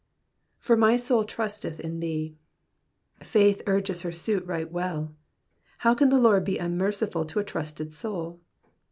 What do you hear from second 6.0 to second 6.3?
the